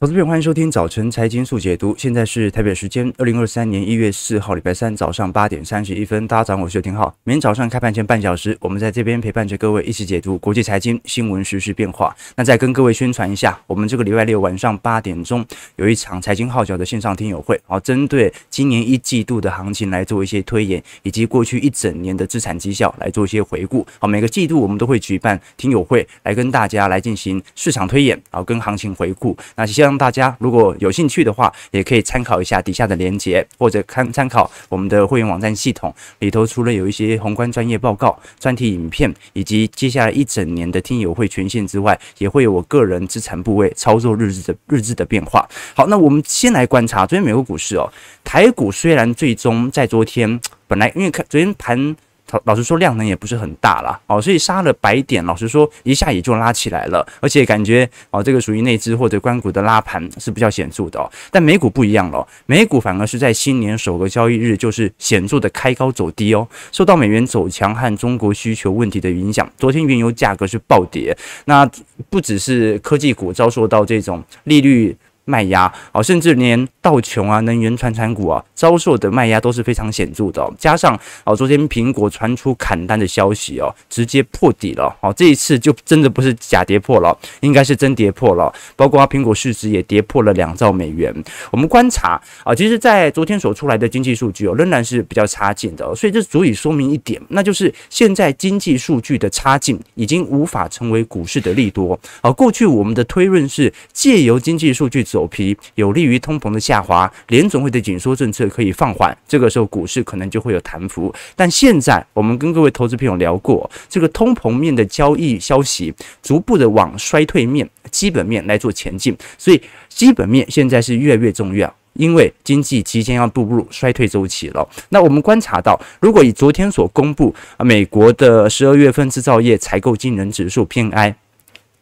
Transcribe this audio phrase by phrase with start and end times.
[0.00, 1.92] 投资朋友，欢迎收听早晨财经速解读。
[1.98, 6.24] 现在是台北时间二零二三年一月四号，礼拜三早上八点三十一分。
[6.28, 7.12] 大家早上好，我是刘廷浩。
[7.24, 12.16] 每天早上开盘前半小时，我们在这边陪伴着各位一起解读国际财经新闻、时事变化。
[12.36, 23.84] 那再跟各位宣传一下，我们这个礼拜六晚上八点钟有一场财经号角的线上听友会，好，针对今年一季度的行情来做一些推演，以及过去一整年的资产绩效来做一些回顾。
[23.98, 29.36] 好，每个季度我们都会举办听友会，来跟大家来进行市场推演，好，跟行情回顾。
[29.56, 45.48] 那接下来望大家如果有兴趣的话，也可以参考一下底下的连接，或者看参考我们的会员网站系统里头，除了有一些宏观专业报告、专题影片，以及接下来一整年的听友会权限之外，也会有我个人资产部位操作日志的日志的变化。
[45.74, 47.90] 好，那我们先来观察昨天美国股市哦，
[48.22, 51.96] 台股虽然最终在昨天 本来因为看昨天盘。
[52.44, 61.10] 老实说，量能也不是很大啦，哦，所以杀了白点，老实说，一下也就拉起来了，而且感觉哦，这个属于内资或者官股的拉盘是比较显著的哦。
[61.30, 71.68] 但美股不一样了，美股反而是在新年首个交易日就是显著的开高走低哦，受到美元走强和中国需求问题的影响，昨天原油价格是暴跌，那
[72.10, 74.96] 不只是科技股遭受到这种利率。
[75.28, 80.50] 卖压哦，甚至连道琼啊、能源、传产股啊，遭受的卖压都是非常显著的。
[80.58, 85.12] 加上哦，昨天苹果传出砍单的消息哦，直接破底了哦。
[85.14, 88.50] 这一次就真的不是假跌破了，应该是真跌破了。
[88.74, 91.14] 包括苹果市值也跌破了两兆美元。
[91.50, 95.94] 我们观察啊，其实，在昨天所出来的经济数据哦，仍然是比较差劲的。
[95.94, 102.00] 所以这足以说明一点，那就是现在经济数据的差劲已经无法成为股市的利多。
[102.22, 111.12] 而过去我们的推论是借由经济数据走皮有利于通膨的下下滑，联总会的紧缩政策可以放缓，这个时候股市可能就会有弹幅。
[111.34, 124.68] 但现在我们跟各位投资朋友聊过，这个通膨面的交易消息逐步的往衰退面、基本面来做前进，所以基本面现在是越来越重要，因为经济即将要步入衰退周期了。
[124.90, 131.14] 那我们观察到，如果以昨天所公布，美国的十二月份制造业采购经理指数 PMI。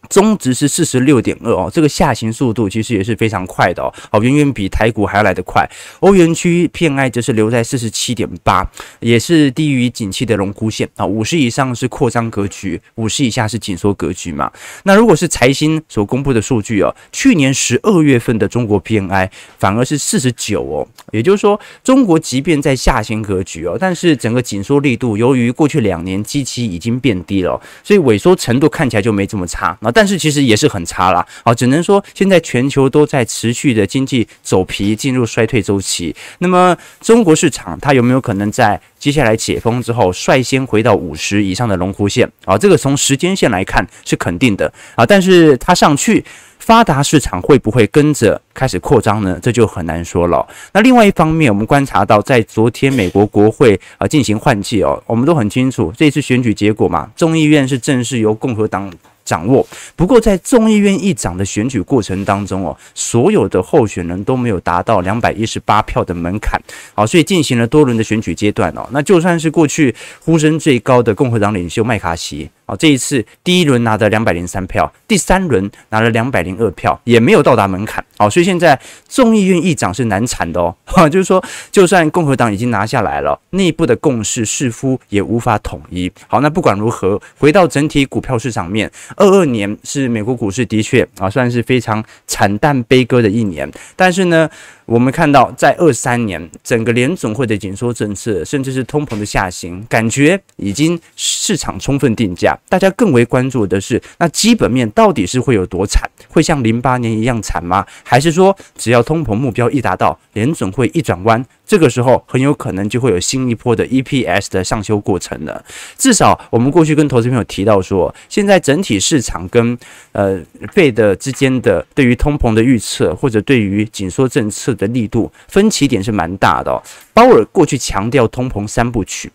[0.09, 5.69] 中值是四十六点二哦，这个下行速度其实也是非常快的哦，好，远远比台股还要来得快。
[6.01, 8.69] 欧元区 PMI 则是留在四十七点八，
[9.01, 14.51] 也是低于景气的荣枯线啊，五十以上是扩张格局，五十以下是紧缩格局嘛。
[14.85, 19.29] 那如果是财新所公布的数据哦，去年十二月份的中国 PMI
[19.59, 29.77] 反而是四十九哦，也就是说，中国即便在下行格局哦，但是整个紧缩力度由于过去两年基期已经变低了，所以萎缩程度看起来就没这么差。
[29.81, 36.15] 那但是其实也是很差啦，啊，只能说现在全球都在持续的经济走皮，进入衰退周期。
[36.41, 42.31] 那么中国市场它有没有可能在接下来解封之后率先回到五十以上的荣枯线？
[42.45, 46.23] 啊，这个从时间线来看是肯定的啊，但是它上去，
[46.59, 49.39] 发达市场会不会跟着开始扩张呢？
[49.41, 50.47] 这就很难说了。
[50.75, 58.93] 那另外一方面，我们观察到在昨天美国国会啊进行换届哦，我们都很清楚这次选举结果嘛，众议院是正式由共和党。
[59.27, 59.67] 掌握。
[59.95, 66.59] 不过，在众议院议长的选举过程当中哦，所有的候选人都没有达到两百一十八票的门槛，
[66.95, 68.89] 好，所以进行了多轮的选举阶段哦。
[68.93, 69.95] 那就算是过去
[70.25, 72.49] 呼声最高的共和党领袖麦卡锡。
[72.67, 78.05] 哦，这一次第一轮拿的两百零三票，第三轮拿了两百零二票，也没有到达门槛。
[78.19, 78.79] 哦，所以现在
[79.09, 80.75] 众议院议长是难产的哦。
[80.85, 86.11] 哈，就是说，就算共和党已经拿下来了，内部的共识似乎也无法统一。
[86.27, 93.71] 好，那不管如何，回到整体股票市场面，二二年是美国股市的确啊，算是非常惨淡悲歌的一年。
[93.95, 94.49] 但是呢，
[94.87, 102.57] 我们看到在二三年，整个联总会的紧缩政策，甚至是通膨的下行，感觉已经市场充分定价。
[102.69, 106.09] 大家更为关注的是，那基本面到底是会有多惨？
[106.29, 107.85] 会像零八年一样惨吗？
[108.05, 115.65] 还是说，只要通膨目标一达到，联总会一转弯，这个时候很有可能就会有新一波的 EPS 的上修过程了？
[115.99, 119.77] 至少我们过去跟投资朋友提到说，现在整体市场跟
[120.13, 120.41] 呃
[120.73, 126.81] 费的之间的对于通膨的预测，或者对于紧缩政策的力度分歧点是蛮大的哦。
[127.13, 129.33] 鲍尔过去强调通膨三部曲，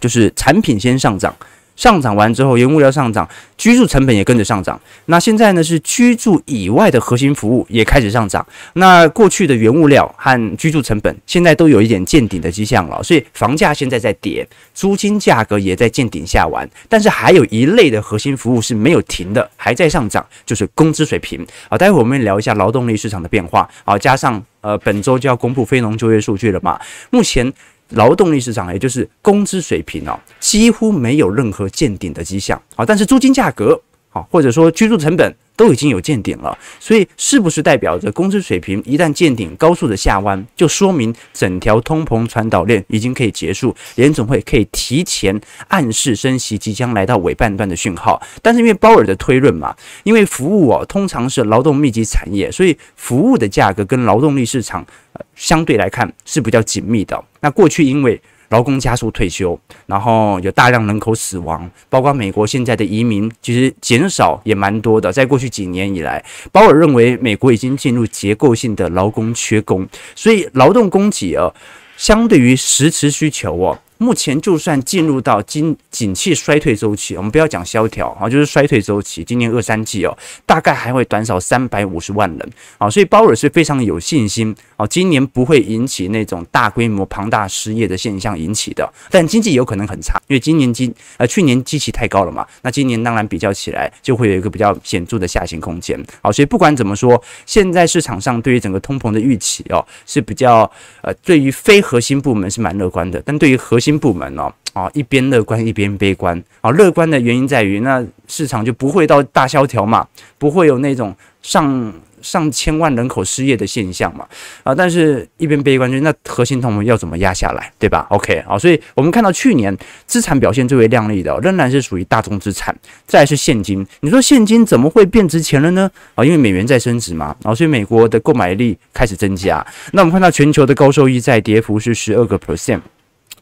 [0.00, 1.34] 就是产品先上涨。
[1.76, 4.80] 上涨完之后，原物料上涨，居住成本也跟着上涨。
[5.06, 8.46] 那现在呢，是居住以外的核心服务也开始上涨。
[8.74, 16.68] 那过去的原物料和居住成本现在都有一点见顶的迹象了，所以房价现在在跌，租金价格也在见顶下完。
[16.88, 21.44] 但是还有一类的核心服务是没有停的，还在上涨，就是工资水平。
[21.68, 23.68] 好，待会我们聊一下劳动力市场的变化。
[23.84, 26.80] 好，加上呃，本周就要公布非农就业数据了嘛，
[27.10, 27.52] 目前。
[27.94, 32.84] 劳动力市场，也就是工资水平哦，几乎没有任何见顶的迹象啊。
[32.84, 33.80] 但是租金价格
[34.10, 48.20] 啊，或者说居住成本都已经有见顶了，所以是不是代表着工资水平一旦见顶，高速的下弯，就说明整条通膨传导链已经可以结束，联总会可以提前暗示升息即将来到尾半段的讯号？
[48.42, 57.22] 但是因为鲍尔的推论嘛，因为服务哦通常是劳动密集产业，所以服务的价格跟劳动力市场呃相对来看是比较紧密的。
[57.40, 65.12] 那过去因为劳工加速退休，然后有大量人口死亡，包括美国现在的移民其实减少也蛮多的。
[65.12, 71.52] 在过去几年以来，保尔认为美国已经进入结构性的劳工缺工，所以劳动供给啊，
[71.96, 73.78] 相对于实质需求哦。
[74.04, 79.24] 目前就算进入到经景气衰退周期，我们不要讲萧条啊，就是衰退周期。
[79.24, 80.14] 今年二三季哦，
[80.44, 95.98] 大概还会短少三百五十万人啊，所以鲍尔是非常有信心啊，今年不会引起那种大规模庞大失业的现象引起的，但经济有可能很差，因为今年基呃去年基期太高了嘛，那今年当然比较起来就会有一个比较显著的下行空间。
[96.20, 106.70] 好，所以不管怎么说，现在市场上对于整个通膨的预期哦是比较呃，对于非核心部门是蛮乐观的，但对于核心部门哦，啊，一边乐观一边悲观啊。
[106.70, 110.06] 乐观的原因在于，那市场就不会到大萧条嘛，
[110.38, 111.92] 不会有那种上
[112.22, 114.26] 上千万人口失业的现象嘛。
[114.62, 119.76] 啊，但是一边悲观，就是那核心通膨要怎么压下来，对吧？OK，啊，所以我们看到去年
[120.06, 122.74] 资产表现最为亮丽的，仍然是属于大宗资产，
[123.06, 123.86] 再是现金。
[124.00, 125.90] 你说现金怎么会变值钱了呢？
[126.14, 129.64] 啊，因为美元在升值嘛，啊，所以美国的购买力开始增加。
[129.92, 132.80] 那我们看到全球的高收益债跌幅是十二个 percent。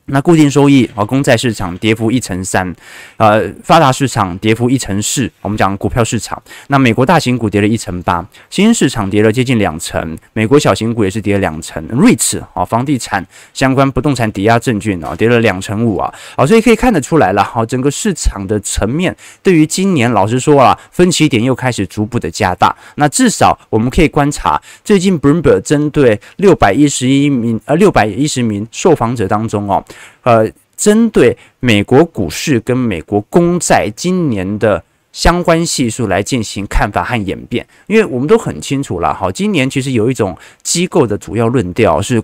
[0.06, 2.74] 那固定收益啊，公债市场跌幅一成三，
[3.16, 5.30] 呃，发达市场跌幅一成四。
[5.40, 11.82] 我们讲股票市场，那美国大型股跌了一成八，新兴市场跌了接近两成，美国小型股也是跌了两成。
[11.88, 22.74] REITs 啊，房地产相关不动产抵押证券啊，跌了两成五啊，好，所以可以看得出来了，好，整个市场的层面对于今年，老实说啊，分歧点又开始逐步的加大。
[22.96, 29.82] 那至少我们可以观察，最近 Bloomberg 针对六百一十一名呃六百一十名受访者当中哦。
[30.22, 34.82] 呃，针对美国股市跟美国公债今年的
[35.12, 42.22] 相关系数来进行看法和演变，因为我们都很清楚了，哈，今年其实有一种机构的主要论调是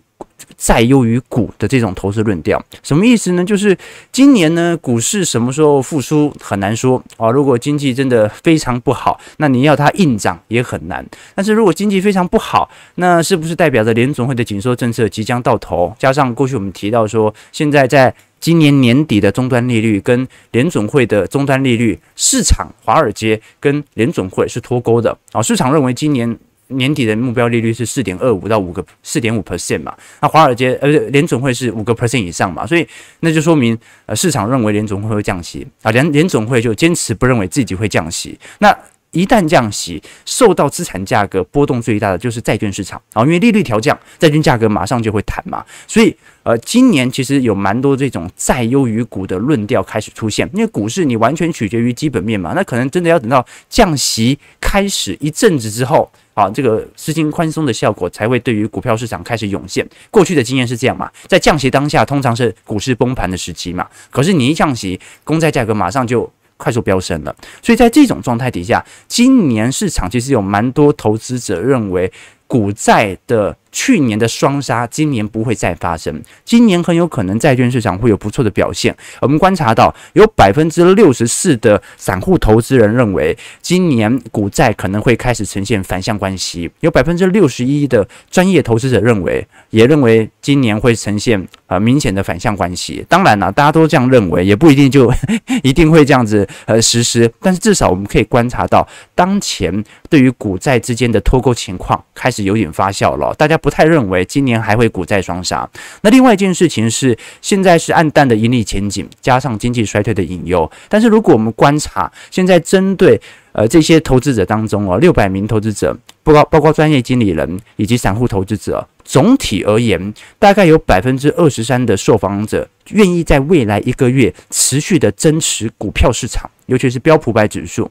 [0.56, 3.44] 债优于股的这种投资论调，什么意思呢？
[3.44, 3.76] 就是
[4.12, 7.30] 今年呢，股市什么时候复苏很难说啊。
[7.30, 11.04] 如果经济真的非常不好，那你要它硬涨也很难。
[11.34, 15.94] 但是如果经济非常不好，那是不是代表着联总会的紧缩政策即将到头？
[15.98, 25.42] 加上过去我们提到说，现在在今年年底的终端利率跟联总会的终端利率，市场华尔街跟联总会是脱钩的啊。
[25.42, 26.38] 市场认为今年
[26.68, 32.86] 年底的目标利率是四点二五到五个四点五 percent 嘛，那华尔街呃联总会是五个 percent 以上嘛，所以
[33.20, 33.76] 那就说明
[34.06, 35.66] 呃市场认为联总会会降息。
[35.82, 38.76] 啊，联联总会就坚持不认为自己会降息，那。
[39.12, 43.00] 一旦降息，受到资产价格波动最大的就是债券市场。
[43.14, 45.64] 啊，因为利率调降，债券价格马上就会弹嘛。
[45.86, 59.84] 所以，呃，今年其实有蛮多这种债优于股的论调开始出现，因为股市你完全取决于基本面嘛，那可能真的要等到降息开始一阵子之后啊，这个资金宽松的效果才会对于股票市场开始涌现。
[60.10, 63.84] 过去的经验是这样嘛，在降息当下，通常是股市崩盘的时期嘛。
[64.10, 66.30] 可是你一降息，公债价格马上就。
[66.60, 67.32] 快速飙升了，
[67.62, 72.12] 所以在这种状态底下，今年市场其实有蛮多投资者认为
[72.48, 73.56] 股债的。
[73.78, 76.20] 去年的双杀，今年不会再发生。
[76.44, 78.92] 今年很有可能债券市场会有不错的表现。
[79.20, 86.68] 我们观察到，有百分之六十四的散户投资人认为，今年股债可能会开始呈现反向关系。
[86.80, 93.06] 有百分之六十一的专业投资者认为，也认为今年会呈现呃明显的反向关系。
[93.08, 95.08] 当然了，大家都这样认为，也不一定就
[95.62, 97.32] 一定会这样子呃实施。
[97.40, 98.84] 但是至少我们可以观察到，
[99.18, 103.34] 当前对于股债之间的脱钩情况开始有点发酵了。
[103.38, 103.68] 大家不。
[103.78, 105.70] 太认为今年还会股债双杀。
[106.00, 110.68] 那另外一件事情是，现在是暗淡的盈利前景，加上经济衰退的隐忧。
[110.88, 113.20] 但是如果我们观察现在针对
[113.52, 127.88] 呃这些投资者当中哦，六百名投资者，包括包括专业经理人以及散户投资者，总体而言，大概有百分之二十三的受访者愿意在未来一个月持续的增持股票市场，尤其是标普百指数。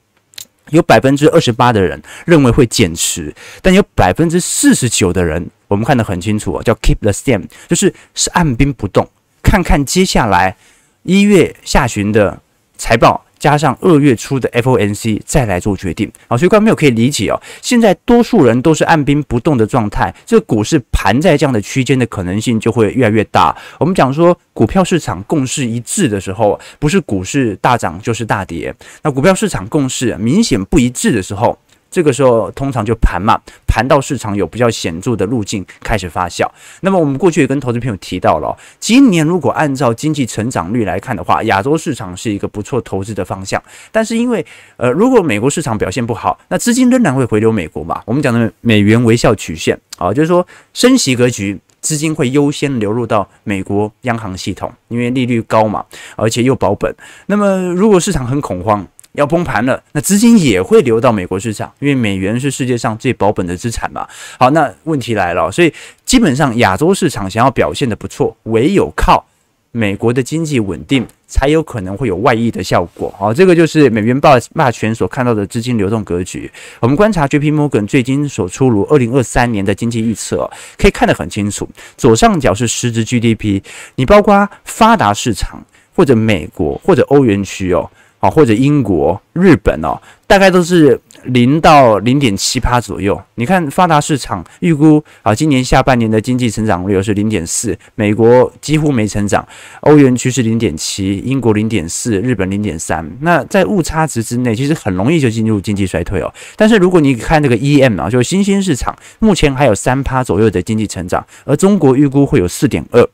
[0.72, 9.08] 有百分之二十八的人认为会减持，但有百分之四十九的人，我们看得很清楚哦，叫 keep the same，就是是按兵不动，
[9.42, 10.56] 看看接下来
[11.04, 12.42] 一月下旬的
[12.78, 13.24] 财报。
[13.38, 17.42] 加上二月初的 FOMC 再来做决定啊，所以观众朋友可以理解哦。
[17.62, 23.56] 现在多数人都是按兵不动的状态，这股市盘在这样的区间的可能性就会越来越大。
[23.80, 28.74] 我们讲说股票市场共识一致的时候，不是股市大涨就是大跌。
[29.04, 31.58] 那股票市场共识明显不一致的时候，
[31.90, 36.48] 这个时候通常就盘嘛，盘到市场有比较显著的路径开始发酵。
[36.82, 43.62] 那么我们过去也跟投资朋友提到了，今年如果按照经济成长率来看的话，亚洲市场是一个不错投资的方向。
[43.92, 44.46] 但是因为
[44.78, 48.02] 呃，如果美国市场表现不好，那资金仍然会回流美国嘛。
[48.06, 56.94] 我们讲的美元微笑曲线啊，就是说升息格局，资金会优先流入到美国央行系统，因为利率高嘛，而且又保本。
[57.28, 58.86] 那么如果市场很恐慌，
[59.18, 64.08] 要崩盘了，那资金也会流到美国市场，因为美元是世界上最保本的资产嘛。
[64.40, 65.74] 好，那问题来了，所以
[66.06, 69.26] 基本上亚洲市场想要表现得不错，唯有靠
[69.72, 73.12] 美国的经济稳定，才有可能会有外溢的效果。
[73.18, 76.50] 好，这个就是美元霸霸权所看到的资金流动格局。
[76.80, 80.48] 我们观察 JP Morgan 最近所出炉二零二三年的经济预测，
[80.78, 81.68] 可以看得很清楚。
[81.98, 83.64] 左上角是实质 GDP，
[83.96, 87.90] 你包括发达市场或者美国或者欧元区哦。
[88.30, 93.20] 或者英国、日本哦，大概都是零到零点七趴左右。
[93.36, 99.48] 你看发达市场预估啊，今年下半年的经济成长率是零点四，美国几乎没成长，
[99.82, 103.10] 欧元区是零点七，英国零点四，日本零点三。
[103.22, 106.34] 那在误差值之内，其实很容易就进入经济衰退哦。
[106.56, 113.08] 但是如果你看这个 EM 啊，就是新兴市场，目前还有三趴左右的经济成长，而中国预估会有四点二。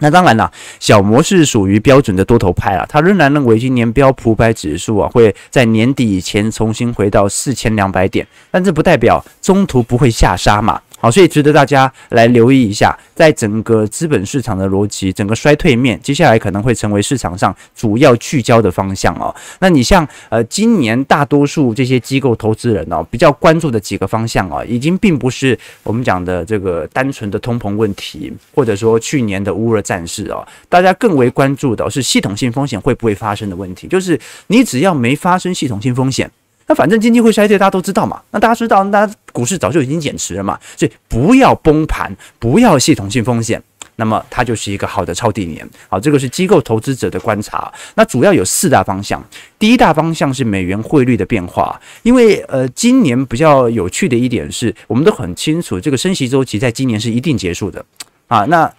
[0.00, 10.80] 那当然了，小摩是属于标准的多头派啊，他仍然认为今年标普百指数啊会在年底以前重新回到四千两百点，但这不代表中途不会下杀嘛。
[11.00, 19.34] 好，所以值得大家来留意一下，在整个资本市场的逻辑，整个衰退面，接下来可能会成为市场上主要聚焦的方向哦。
[19.60, 36.30] 那你像呃，今年大多数这些机构投资人哦，比较关注的几个方向啊，已经并不是我们讲的这个单纯的通膨问题，或者说去年的乌俄战事哦，大家更为关注的是系统性风险会不会发生的问题，就是你只要没发生系统性风险。
[36.70, 38.22] 那反正经济会衰退，大家都知道嘛。
[38.30, 40.56] 那大家知道，那股市早就已经减持了嘛。
[40.76, 43.60] 所以不要崩盘，不要系统性风险，
[43.96, 45.68] 那么它就是一个好的抄底年。
[45.88, 47.72] 好，这个是机构投资者的观察。
[47.96, 49.20] 那主要有四大方向。
[49.58, 57.84] 第一大方向是美元汇率的变化，因为呃，今年比较有趣的一点是，我们都很清楚，这个升息周期在今年是一定结束的
[58.28, 58.44] 啊。
[58.44, 58.72] 那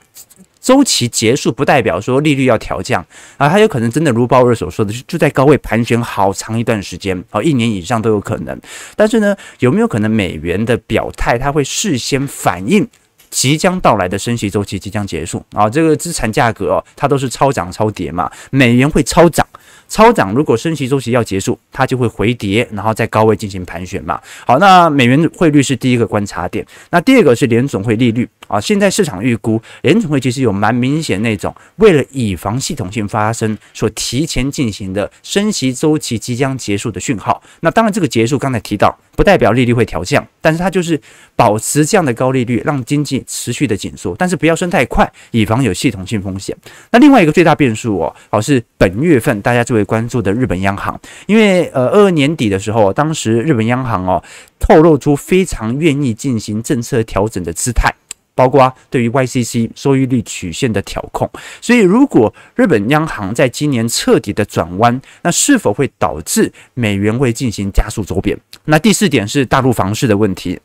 [0.61, 3.03] 周期结束不代表说利率要调降
[3.37, 8.57] 啊，它有可能真的如鲍威尔所说的，就在高位盘旋好长一段时间啊，一年以上都有可能。
[8.95, 12.87] 但是呢，有没有可能美元的表态，它会事先反映
[13.31, 15.67] 即将到来的升息周期即将结束啊？
[15.69, 19.45] 这个资产价格，它都是超涨超跌嘛，美元会超涨。
[19.87, 24.17] 超涨，如果升息周期要结束，它就会回跌，然后在高位进行盘旋嘛。
[24.47, 26.65] 好，那美元汇率是第一个观察点。
[26.91, 28.59] 那第二个是联总会利率啊。
[28.59, 37.41] 现在市场预估联储会其实有蛮明显那种为了以防系统性发生，所提前进行的升息周期即将结束的讯号。
[37.61, 40.99] 那当然，这个结束刚才提到，不代表利率会调降，但是它就是
[41.35, 46.55] 保持这样的高利率，让经济持续的紧缩，但是不要升太快，以防有系统性风险。
[46.91, 54.23] 那另外一个最大变数哦，好是本月份大家最为关注的日本央行，因为呃二二年底的时候，当时日本央行哦
[54.59, 57.93] 透露出非常愿意进行政策调整的姿态，
[58.33, 61.29] 包括对于 YCC 收益率曲线的调控。
[61.59, 68.37] 所以如果日本央行在今年彻底的转弯，那是否会导致美元会进行加速走贬？
[68.65, 70.59] 那第四点是大陆房市的问题。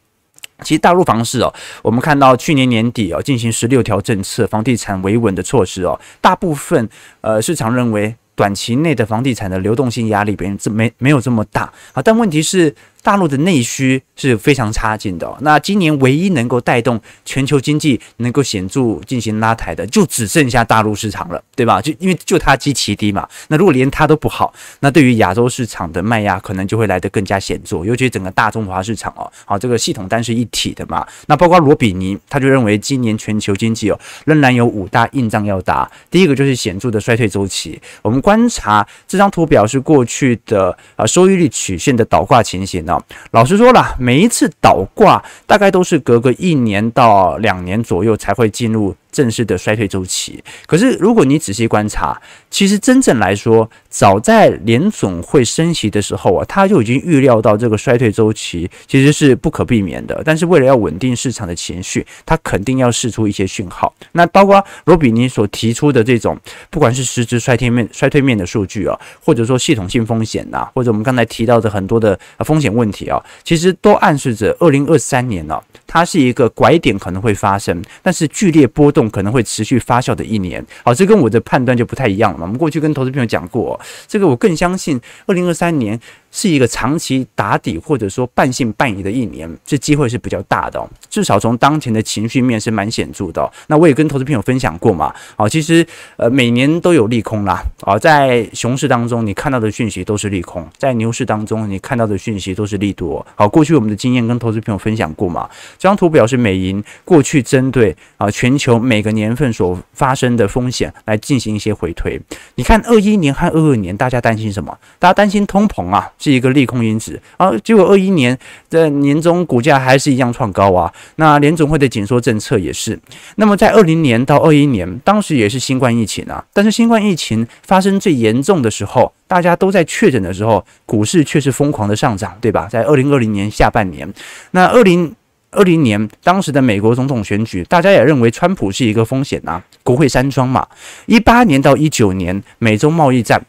[0.62, 6.88] 其实大陆房市哦，我们看到去年年底哦进行十六条政策，房地产维稳的措施哦，大部分
[7.20, 8.14] 呃市场认为。
[8.36, 11.62] 短期内的房地产的流动性压力，别人这没没有这么大
[11.94, 12.74] 啊，但问题是。
[13.06, 15.38] 大陆的内需是非常差劲的哦。
[15.40, 21.80] 那今年唯一能够带动全球经济能够显著进行拉抬的，就只剩下大陆市场了，对吧？
[21.80, 23.28] 就因为就它基期低嘛。
[23.46, 27.84] 那如果连它都不好，那对于亚洲市场的卖压可能就会来得更加显著。
[27.84, 31.06] 尤其整个大中华市场哦，好，这个系统单是一体的嘛。
[31.28, 35.88] 那包括罗比尼，他就认为今年全球经济哦仍然有五大硬仗要打。
[36.10, 37.80] 第一个就是显著的衰退周期。
[38.02, 42.95] 我们观察这张图表是过去的啊收益率曲线的倒挂情形呢。
[43.30, 48.94] 老实说了，每一次倒挂大概都是隔个一年到两年左右才会进入。
[49.16, 52.20] 正式的衰退周期，可是如果你仔细观察，
[52.50, 60.20] 其实真正来说，早在联总会升息的时候啊，他就已经预料到这个衰退周期其实是不可避免的。
[60.22, 63.90] 但是为了要稳定市场的情绪，他肯定要释出一些讯号。
[64.12, 68.94] 那包括罗比尼所提出的这种，不管是实质衰退面、衰退面的数据啊，
[69.24, 75.58] 或者说系统性风险呐，或者我们刚才提到的很多的风险问题啊，其实都暗示着二零二三年呢，
[75.96, 79.06] 它是一个拐点可能会发生，但是剧烈波动。
[79.16, 82.44] 可能会持续发酵的一年，好，这跟我的判断就不太一样了嘛。
[82.44, 85.98] 我们过去跟投资朋友讲过，这个我更相信，二零二三年
[86.36, 90.86] 是一个长期打底或者说半信半疑的一年，这机会是比较大的哦。
[91.08, 93.50] 至少从当前的情绪面是蛮显著的。
[93.68, 95.84] 那我也跟投资朋友分享过嘛，好，其实
[96.18, 103.26] 呃每年都有利空啦啊，在熊市当中你看到的讯息都是利空，在牛市当中你看到的讯息都是利多。
[103.34, 112.20] 好，过去我们的经验跟投资朋友分享过嘛，这张图表示美银过去针对啊全球每个年份所发生的风险来进行一些回推。
[112.56, 114.76] 你看二一年和二二年，大家担心什么？
[114.98, 117.52] 大家担心通膨啊，是一个利空因子啊。
[117.62, 118.36] 结果二一年
[118.68, 120.92] 的年终股价还是一样创高啊。
[121.16, 122.98] 那联总会的紧缩政策也是。
[123.36, 126.44] 那么在二零年到二一年，当时也是新冠疫情啊。
[126.52, 132.66] 但是新冠疫情发生最严重的时候，大家都在确诊的时候，股市却是疯狂的上涨，对吧？
[132.68, 134.12] 在二零二零年下半年，
[134.50, 135.14] 那二零
[135.52, 140.66] 二零年当时的美国总统选举，大家也认为川普是一个风险啊，国会山庄嘛。
[141.06, 143.40] 一八年到一九年，美中贸易战。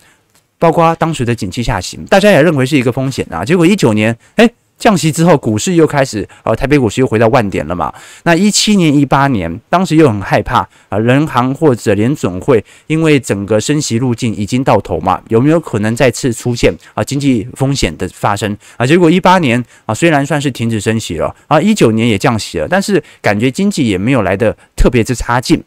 [0.59, 3.45] 包括当时的景气下行，大家也认为是一个风险啊。
[3.45, 7.91] 结果一九年，诶，降息之后，股市又开始，呃，台北股市又回到万点了嘛。
[8.23, 18.85] 那一七年、一八年，当时又很害怕啊，人行或者联准会因为整个升息路径已经到头嘛，有没有可能再次出现啊经济风险的发生啊？
[18.85, 25.63] 结果一八年啊，虽然算是停止升息了啊，一九年也降息了，但是感觉经济也没有来得特别之差劲。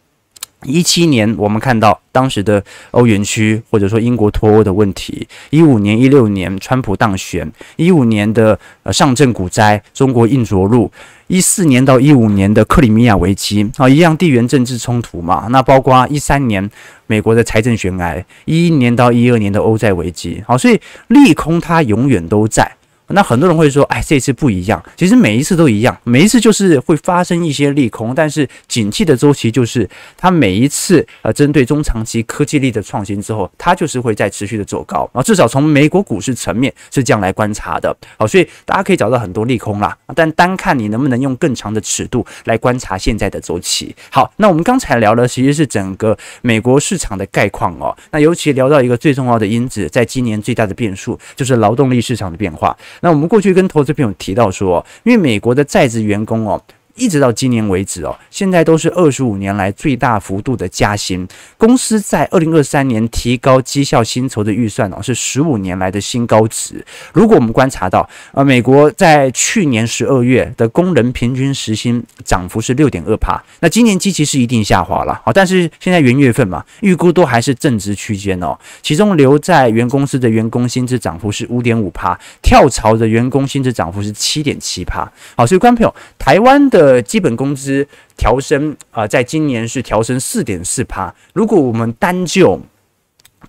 [0.64, 10.90] 一七年，我们看到当时的欧元区或者说英国脱欧的问题；一五年、一六年，川普当选；一五年的呃上证股灾，中国硬着陆；
[11.28, 15.46] 一四年到一五年的克里米亚危机啊，一样地缘政治冲突嘛。
[15.50, 16.70] 那包括一三年
[17.06, 20.42] 美国的财政悬崖，一一年到一二年的欧债危机。
[20.46, 22.70] 好，所以利空它永远都在。
[23.12, 24.82] 那很多人会说，哎，这次不一样。
[24.96, 35.08] 其实每一次都一样，每一次就是会发生一些利空，但是景气的周期就是它每一次呃针对中长期科技力的创新之后，它就是会再持续的走高。
[35.12, 37.94] 啊至少从美国股市层面是这样来观察的。
[38.18, 43.94] 好，所以大家可以找到很多利空啦，但单看你能不能用更长的尺度来观察现在的周期。
[44.10, 47.96] 好，那我们刚才聊的其实是整个美国市场的概况哦。
[48.10, 52.76] 那尤其聊到一个最重要的因子，在今年最大的变数就是劳动力市场的变化。
[53.00, 56.62] 那我们过去跟投资朋友提到说，因为美国的在职员工哦。
[56.94, 61.26] 一直到今年为止哦，现在都是二十五年来最大幅度的加薪。
[61.56, 66.84] 公司在二零二三年提高绩效薪酬的预算哦，是十五年来的新高值。
[67.12, 75.32] 如果我们观察到，呃，美国在去年十二月的工人平均时薪涨幅是六点二趴，那今年基期是一定下滑了哦。
[75.32, 78.58] 但是现在元月份嘛，预估都还是正值区间哦。
[78.82, 85.10] 其中留在原公司的员工薪资涨幅是五点五趴，跳槽的员工薪资涨幅是七点七趴。
[85.36, 86.79] 好，所以观众朋友，台湾的。
[86.80, 91.14] 呃，基本工资调升啊，在今年是调升四点四趴。
[91.34, 92.58] 如果我们单就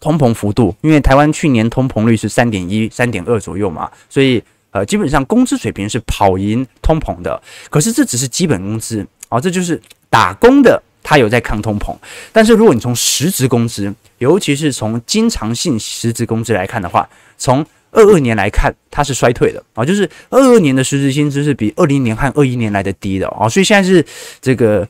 [0.01, 7.41] 通膨幅度，因为台湾去年通膨率是三点一、三点二左右嘛，所以呃，基本上工资水平是跑赢通膨的。
[7.69, 11.95] 可是这只是基本工资啊，这就是打工的，他有在抗通膨。
[12.33, 24.05] 但是如果你从实职工资，尤其是从经常性实职工资来看的话，从二二年来看，它是衰退的啊，就是二二年的实质薪资是比二零年和二一年来的低的啊，所以现在是
[24.41, 24.87] 这个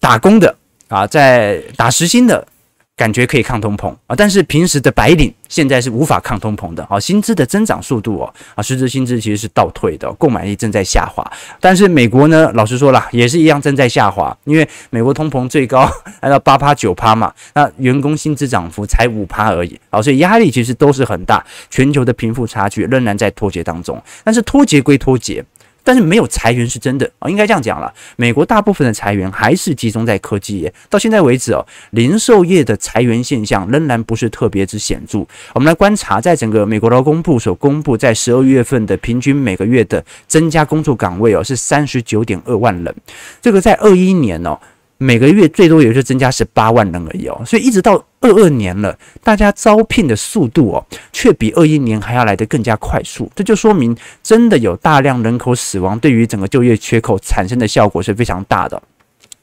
[0.00, 0.54] 打工的
[0.88, 2.46] 啊，在打实薪的。
[3.02, 11.28] 感觉可以抗通膨啊，但是平时的白领现在是无法抗通膨的啊，薪资的增长速度哦啊，实质薪资其实是倒退的，购买力正在下滑。
[11.58, 15.90] 但是美国呢，老实说了，也是一样正在下滑，因为美国通膨最高
[16.22, 24.00] 来到八趴九趴嘛，那员工薪资涨幅才五趴而已啊，所以压力其实都是很大，全球的贫富差距仍然在脱节当中。
[24.22, 25.44] 但是脱节归脱节。
[25.84, 27.92] 但是没有裁员是真的啊，应该这样讲了。
[28.16, 35.26] 美国大部分的裁员还是集中在科技业，到现在为止哦，零售业的裁员现象仍然不是特别之显著。
[35.54, 42.94] 我们来观察，在整个美国劳工部所公布在十二月份的平均每个月的增加工作岗位哦，是三十九点二万人，
[43.40, 44.58] 这个在二一年哦。
[44.98, 53.30] 每个月最多也就增加十八万人而已哦，所以一直到二二年了，大家招聘的速度哦，却比二一年还要来得更加快速。
[53.34, 58.82] 这就说明真的有大量人口死亡，对于整个就业缺口产生的效果是非常大的。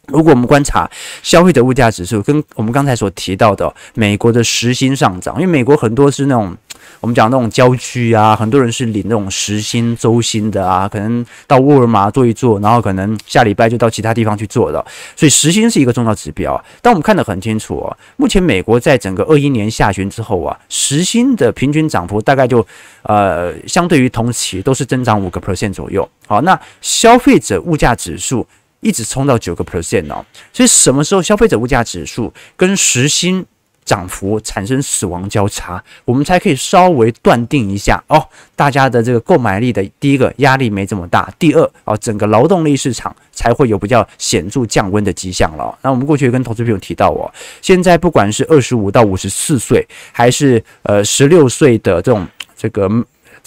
[0.08, 0.90] 如果我们观察
[1.22, 6.58] 消费者物价指数，跟我们刚才所提到的美国的时薪上涨，因为美国很多是那种。
[7.02, 14.86] 我们讲那种郊区啊，很多人是领那种时薪、周薪的啊，可能到沃尔玛做一做，然后可能下礼拜就到其他地方去做了。
[15.16, 16.62] 所以时薪是一个重要指标。
[16.82, 22.66] 但我们看得很清楚哦，目前美国在整个二一年下旬之后啊，时薪的平均涨幅大概就
[23.04, 26.08] 呃，相对于同期都是增长五个 percent 左右。
[26.28, 28.46] 好，那消费者物价指数
[28.82, 30.26] 一直冲到九个 percent 哦。
[30.52, 33.46] 所以什么时候消费者物价指数跟时薪
[33.90, 38.24] 涨幅产生死亡交叉，我们才可以稍微断定一下哦，
[38.56, 45.76] 大家的这个购买力的第一个压力没这么大，第二哦，整个劳动力市场才会有比较显著降温的迹象了。
[45.82, 47.26] 那我们过去跟投资朋友提到哦，
[47.64, 52.88] 现在不管是二十五到五十四岁，还是呃十六岁的这种这个。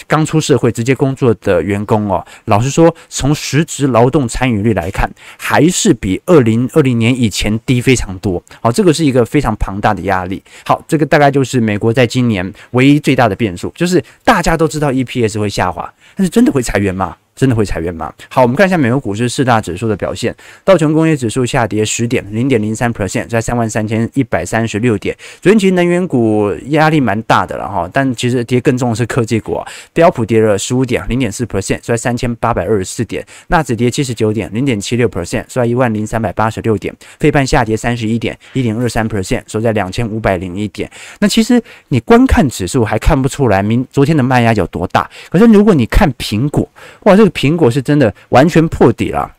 [0.06, 8.42] 刚出社会直接工作的员工哦，老实说，从实职劳动参与率来看，还是比二零二零年以前低非常多。
[8.60, 10.42] 好，这个是一个非常庞大的压力。
[10.64, 17.16] 好，这个大概就是美国在今年唯一最大的变数，就是大家都知道 EPS 会下滑，但是真的会裁员吗？
[17.34, 18.12] 真的会裁员吗？
[18.28, 20.34] 好，我们看一下美国股市四大指数的表现。
[20.64, 25.16] 道琼工业指数下跌十点，零点零三 percent，在三万三千一百三十六点。
[25.40, 29.66] 昨天其实能源股压力蛮大的了哈，但其实跌更重的是科技股啊。
[29.92, 33.24] 标普跌了十五点，零点四 percent，在三千八百二十四点。
[33.48, 36.94] 纳指跌七十九点，零点七六 percent，在一万零三百八十六点。
[37.18, 40.90] 费半下跌三十一点，一点二三 percent，收在两千五百零一点。
[41.18, 46.68] 那其实你观看指数还看不出来明昨天的卖压有多大，可是如果你看苹果，
[47.04, 49.32] 哇，这个苹果是真的完全破底了，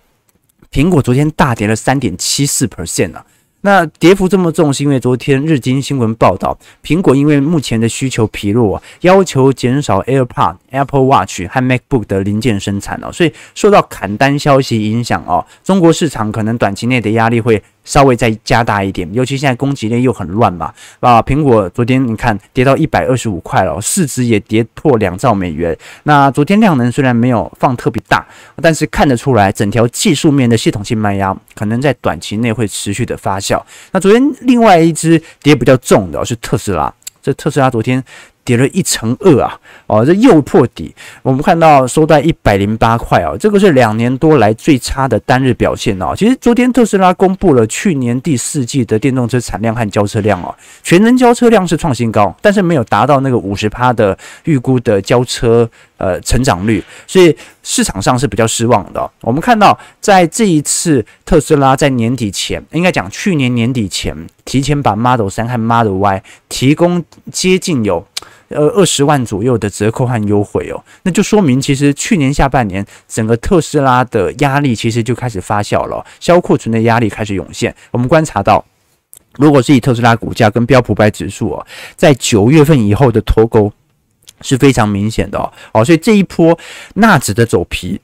[0.72, 3.26] 苹果昨天大跌了三点七四 percent 啊。
[3.60, 25.78] 那跌幅这么重，是因为昨天日经新闻报道，苹果因为目前的需求疲弱，要求减少 AirPod、Apple Watch 和 MacBook 的零件生产哦，所以受到砍单消息影响哦，中国市场可能短期内的压力会稍微再加大一点，尤其现在供给链又很乱嘛，啊，苹果昨天你看跌到一百二十五块了，市值也跌破两兆美元。
[26.04, 28.26] 那昨天量能虽然没有放特别大，
[28.62, 33.62] 但是看得出来整条技术面的系统性卖压可能在短期内会持续的发酵。
[33.92, 38.04] 那昨天另外一只跌比较重的是特斯拉，这特斯拉昨天。
[38.44, 39.58] 跌了一成二啊！
[39.88, 40.94] 哦，这又破底。
[41.22, 46.14] 我们看到收在一百零八块啊，这个是两年多来最差的单日表现哦。
[46.16, 50.54] 其实昨天特斯拉公布了去年第四季的电动车产量和交车量哦，
[50.84, 59.10] 全能交车量是创新高，但是没有达到那个五十趴的预估的交车呃成长率，所以市场上是比较失望的。
[59.22, 68.06] 我们看到在这一次特斯拉在年底前，应该讲去年年底前，提前把 Model 3和 Model Y 提供接近有。
[68.50, 77.76] 呃，二十万左右的折扣和优惠哦，那就说明其实去年下半年整个特斯拉的压力其实就开始发酵了，销库存的压力开始涌现。
[77.90, 78.64] 我们观察到，
[79.40, 83.72] 如果是以特斯拉股价跟标普百指数哦，在九月份以后的脱钩
[84.44, 86.56] 是非常明显的哦，哦，所以这一波
[86.94, 88.00] 纳指的走皮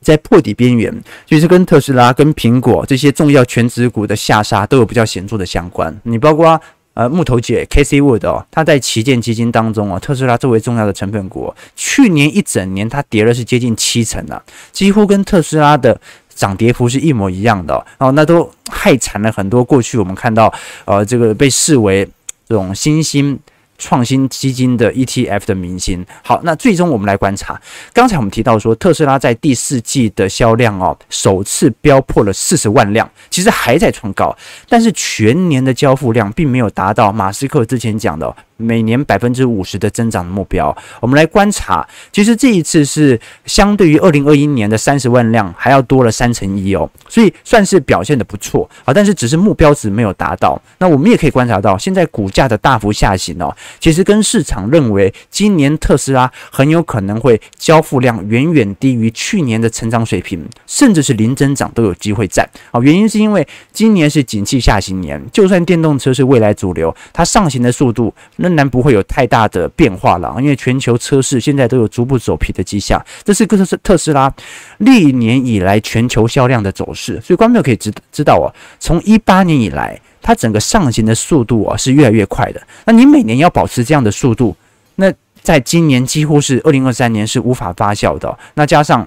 [0.00, 0.94] 在破底边缘，
[1.26, 5.98] 其实跟特斯拉、跟苹果这些重要全职股的下杀都有比较显著的相关。
[6.04, 6.60] 你包括。
[6.94, 16.00] 呃，木头姐 K C Wood 哦，他在旗舰基金当中哦，特斯拉作为重要的成分股，去年一整年它跌了是接近七成啊，几乎跟特斯拉的
[16.34, 20.52] 涨跌幅是一模一样的哦，那都害惨了很多过去我们看到
[20.86, 22.04] 呃这个被视为
[22.48, 23.38] 这种新兴。
[23.78, 27.58] 创新基金的 ETF 的明星，好，那最终我们来观察。
[27.92, 34.36] 刚才我们提到说，特斯拉在第四季的销量哦，首次飙破了四十万辆，其实还在创高，
[34.68, 38.36] 但是全年的交付量并没有达到马斯克之前讲的。
[38.58, 48.92] 每年百分之五十的增长目标，我们来观察，其实这一次是相对于二零二一年的三十万辆还要多了三成一哦，所以算是表现得不错啊。
[48.92, 50.60] 但是只是目标值没有达到。
[50.78, 62.42] 那我们也可以观察到，现在股价的大幅下行哦，其实跟市场认为今年特斯拉很有可能会交付量远远低于去年的成长水平，甚至是零增长都有机会在
[62.72, 62.80] 啊。
[62.80, 68.12] 原因是因为今年是景气下行年，就算电动车是未来主流，它上行的速度
[68.48, 74.32] 仍然不会有太大的变化了，因为全球车市现在都有逐步走皮的迹象，这是特斯特斯拉
[74.78, 78.48] 历年以来全球销量的走势，所以观众可以知知道哦，
[78.80, 82.60] 从一八年以来，它整个上行的速度啊是越来越快的。
[82.84, 84.56] 那你每年要保持这样的速度，
[84.96, 88.38] 那在今年几乎是二零二三年是无法发酵的。
[88.54, 89.06] 那加上。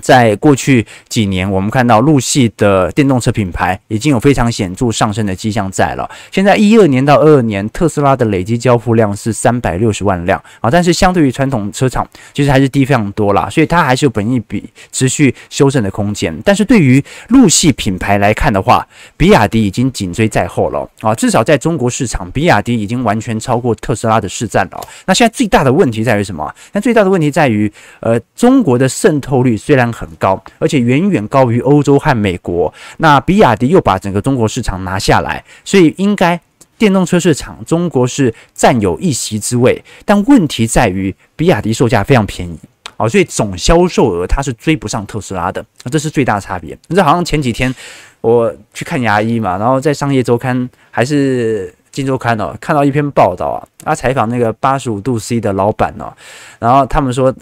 [0.00, 6.08] 在过去几年，我们看到陆系的电动车品牌已经有非常显著上升的迹象在了。
[6.30, 16.34] 现在一二年到二二年，特斯拉的累计交付量是三百六十万辆啊，但是相对于传统车厂，其实还是低非常多啦，所以它还是有本一比持续修正的空间。
[16.44, 24.80] 但是对于陆系品牌来看的话，比亚迪已经紧追在后了啊，至少在中国市场，比亚迪已经完全超过特斯拉的市占了。
[25.06, 26.54] 那现在最大的问题在于什么？
[26.72, 32.72] 那最大的问题在于，呃，中国的渗透率虽然很高，而且远远高于欧洲和美国。
[32.98, 36.40] 那比亚迪又把整个中国市场拿下来，所以应该
[36.76, 39.82] 电动车市场中国是占有一席之位。
[40.04, 42.58] 但问题在于，比亚迪售价非常便宜
[42.96, 46.76] 哦，所以总销售额它是追不上特斯拉的，这是最大差别。
[46.88, 47.72] 你知道，好像前几天
[48.20, 56.12] 我去看牙医嘛，然后在商业周刊还是金周刊哦，看到一篇报道啊，他采访那个八十五度 C 的老板哦，
[56.58, 57.32] 然后他们说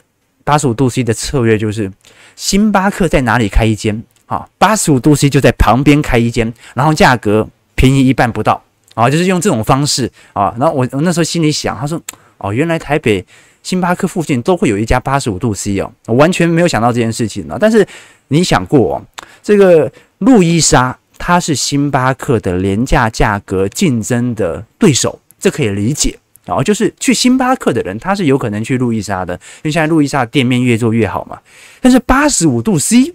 [0.47, 1.91] 八十五度 C 的策略就是
[2.37, 8.63] 星巴克在哪里开一间啊，八十五度 C 就在旁边开一间，然后价格便宜一半不到
[8.95, 10.55] 啊，就是用这种方式啊。
[10.57, 12.01] 然后我我那时候心里想，他说
[12.39, 13.27] 哦，原来台北
[13.65, 17.59] 星巴克附近都会有一家八十五度 C 哦，我完全没有想到这件事情呢。
[17.61, 17.85] 但是
[18.29, 19.03] 你想过哦，
[19.43, 20.97] 这个路易莎。
[21.19, 26.63] 它是星巴克的廉价价格竞争的对手，这可以理解啊。
[26.63, 31.39] 就是去星巴克的人，他是有可能去路易莎的，因为现在路易莎店面越做越好嘛。
[31.81, 33.15] 但是八十五度 C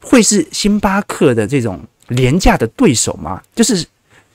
[0.00, 3.42] 会是星巴克的这种廉价的对手吗？
[3.54, 3.86] 就是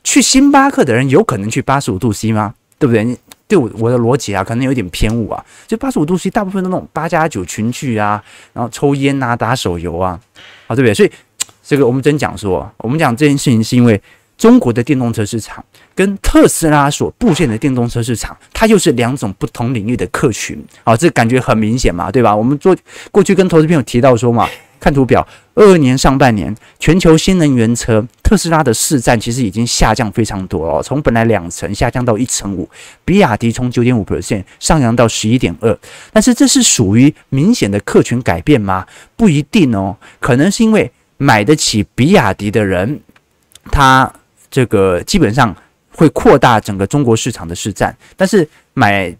[0.03, 2.53] 去星巴克的人有可能去八十五度 C 吗？
[2.77, 3.17] 对不对？
[3.47, 5.43] 对我我的逻辑啊，可能有点偏误啊。
[5.67, 10.19] 就八十五度 C 大部分都那种八加九群聚啊，然后抽烟啊，打手游啊，
[10.67, 10.93] 啊，对不对？
[10.93, 11.11] 所以。
[11.61, 14.01] 这个我们真讲说，我们讲这件事情是因为
[14.39, 22.33] 中国的电动车市场跟特斯拉所布线的电动车市场，它又是两种不同领域的客群啊，这感觉很明显嘛，对吧？
[22.33, 22.75] 我们做
[23.11, 24.47] 过去跟投资朋友提到说嘛，
[24.79, 32.69] 看图表，二二年上半年全球新能源车特斯拉的市占其实已经下降非常多哦，从本来两成下降到一成五，
[33.03, 35.77] 比亚迪从九点五 percent 上扬到十一点二，
[36.13, 38.87] 但是这是属于明显的客群改变吗？
[39.17, 40.89] 不一定哦，可能是因为。
[41.21, 43.01] 买得起比亚迪的人，
[43.69, 44.09] 他
[44.49, 45.55] 这个基本上
[45.91, 49.15] 会扩大整个中国市场的市占，但是买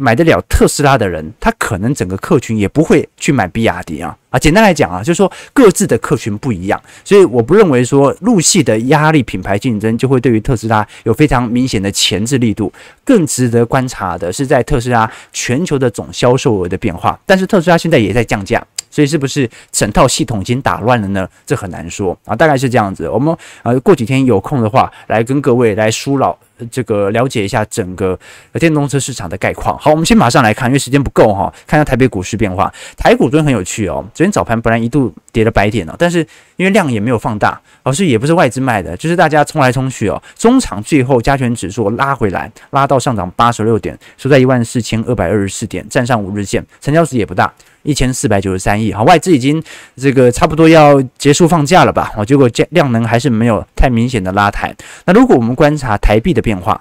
[0.00, 4.38] 买得了特斯拉的人，他可能整个客群也不会去买比亚迪啊啊！
[4.38, 12.72] 简单来讲啊，就是说各自的客群不一样，所以我不认为说陆系的压力品牌竞争就会对于特斯拉有非常明显的前置力度。
[13.04, 18.64] 更值得观察的是在特斯拉全球的总销售额的变化，但是特斯拉现在也在降价。
[18.90, 21.28] 所以是不是整套系统已经打乱了呢？
[21.46, 23.08] 这很难说啊，大概是这样子。
[23.08, 26.36] 我们呃过几天有空的话，来跟各位来疏导
[26.70, 28.18] 这个了解一下整个
[28.54, 29.78] 电动车市场的概况。
[29.78, 32.72] 好，我们先马上来看，因为时间不够哈，看一下台北股市变化。
[32.96, 40.20] 台股昨天很有趣哦，昨天早盘本来一度跌了百点了，但是因为量也没有放大，而是也不是外资卖的，就是大家冲来冲去哦。
[40.36, 47.52] 中场最后加权指数拉回来，拉到上涨八十六点，收在一万四千二百二十四点，站上五日线，成交值也不大。
[47.88, 49.62] 一千四百九十三亿，好，外资已经
[49.96, 52.12] 这个差不多要结束放假了吧？
[52.14, 54.74] 好，结果量能还是没有太明显的拉抬。
[55.06, 56.78] 那如果我们观察台币的变化。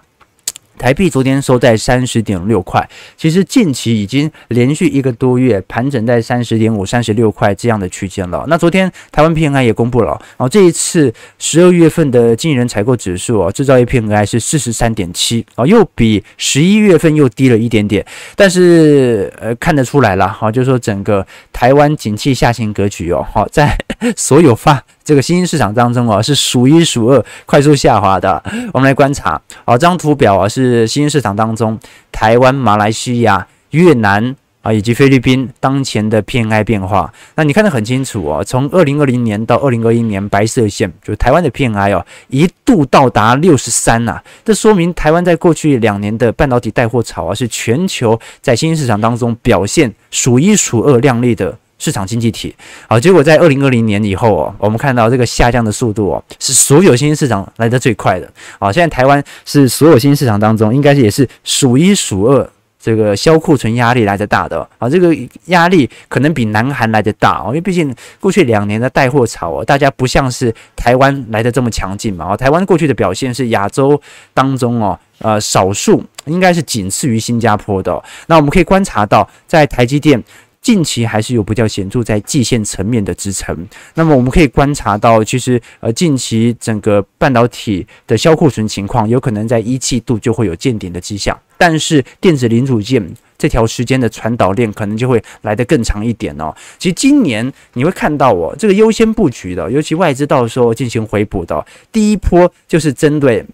[0.77, 2.87] 台币昨天收在三十点六块，
[3.17, 8.45] 其实近期已经连续一个多月盘整在三十点五、三十六块这样的区间了。
[8.47, 23.75] 那昨天台湾 PMI 也公布了，哦，这一次十二月份的经理人采购指数哦，制造业 PMI 是四十三点七，哦，又比十一月份又低了一点点，但是呃看得出来了，哈，就是说整个台湾景气下行格局哦，好，在
[24.15, 28.43] 所有发这个新兴市场当中啊，是数一数二快速下滑的。
[28.74, 31.80] 我们来观察，好，这张图表啊是新兴市场当中
[32.12, 37.13] 台湾、马来西亚、越南啊以及菲律宾当前的 PMI 变化。
[37.36, 44.22] 那你看得很清楚哦，从二零二零年到二零二一年，白色线就是台湾的 PMI 哦，一度到达六十三呐。
[44.43, 51.58] 这说明台湾在过去两年的半导体带货潮啊，是全球在新兴市场当中表现数一数二亮丽的。
[51.79, 52.55] 市场经济体，
[52.87, 58.27] 好，结果在二零二零年以后哦，我们看到这个下降的速度哦，是所有新兴市场来得最快的。
[58.59, 62.49] 好，现在台湾是所有新兴市场当中，应该是也是数一数二
[62.81, 64.67] 这个销库存压力来得大的。
[64.79, 72.33] 啊，这个压力可能比南韩来得大哦，因为毕竟过去两年的带货潮哦，大家不像是台湾来得这么强劲嘛。
[72.33, 73.99] 哦，台湾过去的表现是亚洲
[74.33, 78.03] 当中哦，呃，少数应该是仅次于新加坡的。
[78.25, 80.23] 那我们可以观察到，在台积电。
[80.67, 83.56] 近期还是有比较显著在季线层面的支撑，
[83.93, 93.01] 那么我们可以观察到，其实呃近期整个半导体的销库存情况，有可能在一季度就会有见顶的迹象，但是电子零组件
[93.38, 96.53] 这条时间的传导链可能就会来得更长一点哦。
[96.77, 103.45] 其实今年你会看到哦，这个优先布局的，尤其外资到时候进行回补的，第一波就是针对。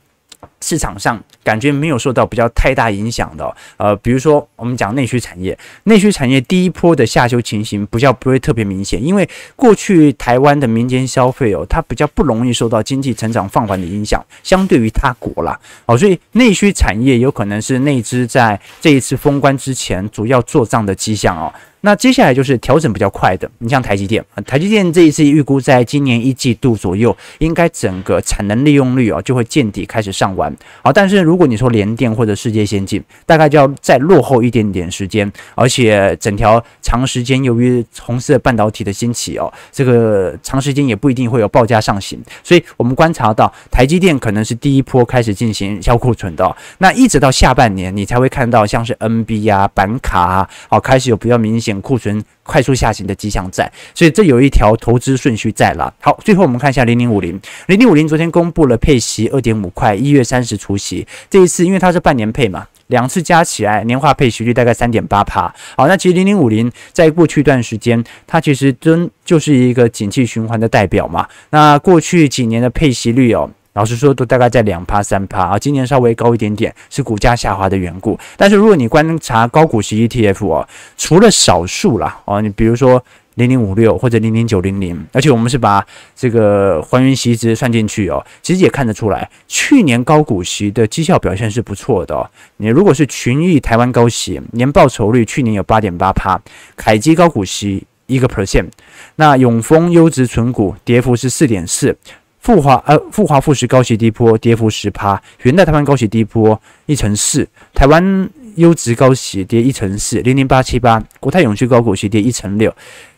[0.59, 21.53] 市场上感觉没有受到比较太大影响的，呃，比如说我们讲内需产业，内需产业第一波的下修情形比较不会特别明显，因为过去台湾的民间消费哦，它比较不容易受到经济成长放缓的影响，相对于他国啦，哦，所以内需产业有可能是内资在这一次封关之前主要做账的迹象哦。
[21.85, 30.55] 那接下来就是调整比较快的，你像台积电，台积电这一次预估在今年一季度左右，应该整个产能利用率啊就会见底开始上完。
[30.81, 55.93] 好，但是如果你说联电或者世界先进，大概就要再落后一点点时间，而且整条长时间由于红色半导体的兴起哦，这个长时间也不一定会有报价上行，所以我们观察到台积电可能是第一波开始进行销库存的，那一直到下半年你才会看到像是 NB 啊、板卡啊，哦开始有比较明显库存快速下行的迹象在，所以这有一条投资顺序在了。
[55.99, 62.67] 好，最后我们看一下零零五零，零零五零昨天公布了配息二点五块，一月三十除息，这一次因为它是半年配嘛。
[62.87, 65.51] 两次加起来，年化配息率大概三点八趴。
[65.75, 71.27] 好，那其实零零五零在过去一段时间，它其实真就是一个景气循环的代表嘛。
[71.49, 78.19] 那过去几年的配息率哦，老实说都大概在两趴三趴啊，今年稍微高一点点，是股价下滑的缘故。
[78.37, 83.03] 但是如果你观察高股息 ETF 哦，除了少数啦哦，你比如说。
[83.35, 85.83] 零零五六或者零零九零零，而且我们是把
[86.15, 92.29] 这个还原息值算进去哦，其实也看得出来，去年高股息的绩效表现是不错的哦。
[92.57, 96.39] 你如果是群益台湾高息，年报酬率去年有八点八趴，
[96.75, 98.67] 凯基高股息一个 percent，
[99.15, 101.97] 那永丰优质存股跌幅是四点四，
[102.43, 112.71] 富华呃富华富时高息低波跌幅十趴，元大台湾高息低波一成四，台湾优质高息跌一成四，零零八七八国泰永续高股息跌一成六。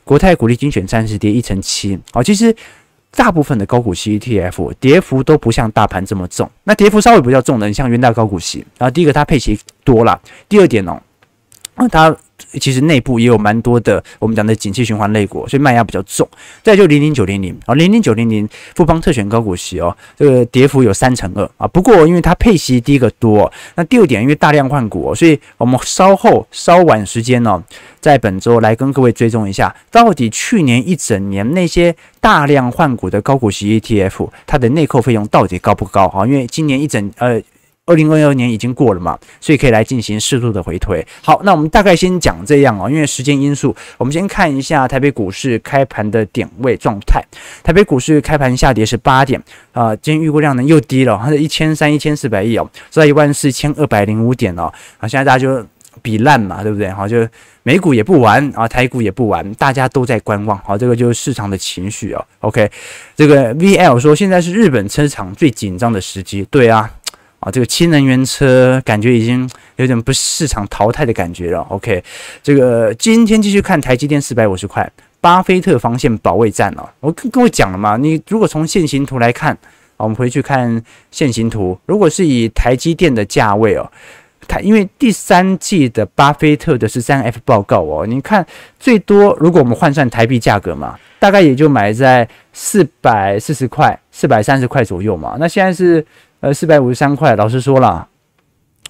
[0.03, 2.55] 国泰股利精选三十跌一成七，好，其实
[3.15, 11.01] 大部分的高股息 ETF 跌幅都不像大盘这么重，那跌幅稍微比较重的，你像元大高股息，然后第一个它配息多了，第二点哦，
[11.91, 12.15] 它。
[12.59, 16.27] 其实内部也有蛮多的我们讲的景气循环类股，所以卖压比较重。
[16.61, 21.67] 再就零零九零零啊，零零九零零富邦特选高股息哦，这个跌幅有三成二啊。
[21.67, 27.63] 不过因为它配息第一个多，那第二点因为大量换股，所以我们稍后稍晚时间呢，
[27.99, 36.25] 在本周来跟各位追踪一下，到底去年一整年那些大量换股的高股息 ETF，它的内扣费用到底高不高啊？
[36.25, 37.41] 因为今年一整呃。
[37.87, 41.05] 二零二二年已经过了嘛，所以可以来进行适度的回推。
[41.21, 47.23] 好，那我们大概先讲这样哦，因为时间因素，我们先看一下台北股市开盘的点位状态。
[47.63, 49.39] 台北股市开盘下跌是八点
[49.71, 54.63] 啊、今天预估量能又低了，它是一千三一千四百亿哦，在一万四千二百零五点哦。
[54.97, 55.63] 啊，现在大家就
[56.01, 56.89] 比烂嘛，对不对？
[56.89, 57.27] 好，就
[57.61, 60.57] 美股也不玩啊，台股也不玩，大家都在观望。
[60.65, 62.25] 好，这个就是市场的情绪哦。
[62.39, 62.67] OK，
[63.15, 66.89] 这个 VL 说现在是日本车厂最紧张的时机，对啊。
[67.45, 71.59] 啊，这个氢能源车感觉已经有点不市场淘汰的感觉了。
[71.69, 72.03] OK，
[72.41, 76.89] 这个今天继续看台积电四百五十块，巴菲特防线保卫战哦。
[76.99, 79.55] 我跟各位讲了嘛，你如果从线形图来看，
[79.97, 80.81] 我们回去看
[81.11, 83.87] 线形图，如果是以台积电的价位哦，
[84.47, 88.43] 台因为第三季的巴菲特的十三 F 报告哦，你看
[88.79, 95.37] 最多如果我们换算台币价格嘛，大概也就买在四百四十块、四百三十块左右嘛。
[95.39, 96.03] 那现在是。
[96.41, 98.07] 呃，四百五十三块，老实说啦，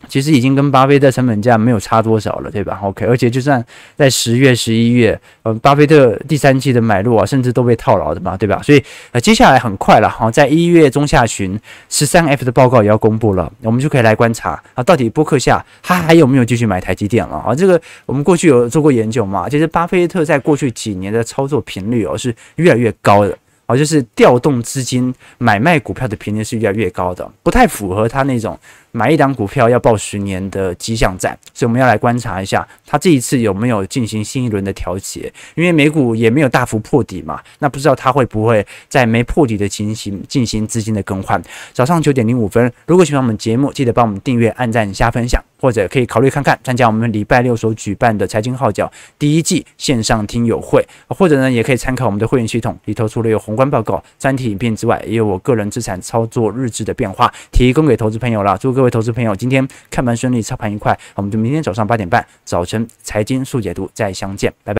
[0.10, 3.64] 其实已经跟巴菲特成本价没有差多少了，对吧？OK，而且就算
[3.96, 8.62] 在十月、十一月，呃，巴菲特第三季的买入啊，甚至都被套牢的嘛，对吧？
[8.62, 11.58] 所以呃，接下来很快了，好，在一月中下旬，
[11.90, 17.56] 十三 F 的报告也要公布了，我们就可以来观察啊，到底波克夏他还有没有继续买台积电了啊？
[17.56, 23.38] 这个我们过去有做过研究嘛，其实巴菲特在过去几年的操作频率哦是越来越高的。
[23.68, 28.58] 哦，就是调动资金买卖股票的频率是越来越高的，不太符合他那种。
[28.96, 35.30] 买一档股票要抱十年的迹象在，所以我们要来观察一下，它这一次有没有进行新一轮的调节？
[35.56, 41.44] 因为美股也没有大幅破底嘛，那不知道它会不会在没破底的情形进行资金的更换？
[41.74, 58.58] 早上九点零五分，如果喜欢我们节目，记得帮我们订阅、按赞、加分享，或者可以考虑看看参加我们礼拜六所举办的财经号角第一季线上听友会，或者呢，也可以参考我们的会员系统里头，除了有宏观报告、专题影片之外，也有我个人资产操作日志的变化，提供给投资朋友了。
[58.58, 58.85] 祝各位。
[58.86, 64.74] 各位投资朋友，今天看盘顺利，操盘愉快，我们就明天早上八点半早晨财经速解读再相见，拜拜。